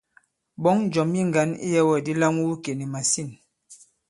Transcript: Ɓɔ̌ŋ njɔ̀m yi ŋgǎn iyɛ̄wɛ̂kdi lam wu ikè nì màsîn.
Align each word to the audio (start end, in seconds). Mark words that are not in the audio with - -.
Ɓɔ̌ŋ 0.61 0.77
njɔ̀m 0.87 1.09
yi 1.17 1.23
ŋgǎn 1.27 1.49
iyɛ̄wɛ̂kdi 1.67 2.11
lam 2.21 2.35
wu 2.43 2.49
ikè 2.57 2.71
nì 2.77 2.85
màsîn. 2.93 3.29